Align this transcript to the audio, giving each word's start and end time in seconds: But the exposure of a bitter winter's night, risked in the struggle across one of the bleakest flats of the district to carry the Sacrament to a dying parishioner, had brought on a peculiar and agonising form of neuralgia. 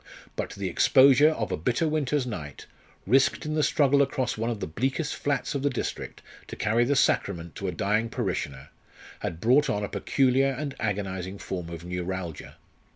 But 0.35 0.53
the 0.55 0.67
exposure 0.67 1.29
of 1.29 1.51
a 1.51 1.57
bitter 1.57 1.87
winter's 1.87 2.25
night, 2.25 2.65
risked 3.05 3.45
in 3.45 3.53
the 3.53 3.61
struggle 3.61 4.01
across 4.01 4.35
one 4.35 4.49
of 4.49 4.59
the 4.59 4.65
bleakest 4.65 5.15
flats 5.15 5.53
of 5.53 5.61
the 5.61 5.69
district 5.69 6.23
to 6.47 6.55
carry 6.55 6.85
the 6.85 6.95
Sacrament 6.95 7.53
to 7.57 7.67
a 7.67 7.71
dying 7.71 8.09
parishioner, 8.09 8.69
had 9.19 9.39
brought 9.39 9.69
on 9.69 9.83
a 9.83 9.87
peculiar 9.89 10.55
and 10.57 10.73
agonising 10.79 11.37
form 11.37 11.69
of 11.69 11.85
neuralgia. 11.85 12.57